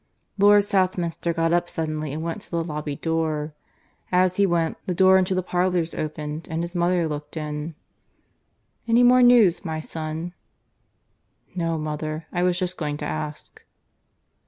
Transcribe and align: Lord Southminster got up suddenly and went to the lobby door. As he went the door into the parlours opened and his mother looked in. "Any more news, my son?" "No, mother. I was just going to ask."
Lord 0.39 0.63
Southminster 0.63 1.31
got 1.31 1.53
up 1.53 1.69
suddenly 1.69 2.11
and 2.11 2.23
went 2.23 2.41
to 2.41 2.49
the 2.49 2.63
lobby 2.63 2.95
door. 2.95 3.53
As 4.11 4.37
he 4.37 4.47
went 4.47 4.77
the 4.87 4.95
door 4.95 5.19
into 5.19 5.35
the 5.35 5.43
parlours 5.43 5.93
opened 5.93 6.47
and 6.49 6.63
his 6.63 6.73
mother 6.73 7.07
looked 7.07 7.37
in. 7.37 7.75
"Any 8.87 9.03
more 9.03 9.21
news, 9.21 9.63
my 9.63 9.79
son?" 9.79 10.33
"No, 11.53 11.77
mother. 11.77 12.25
I 12.33 12.41
was 12.41 12.57
just 12.57 12.77
going 12.77 12.97
to 12.97 13.05
ask." 13.05 13.61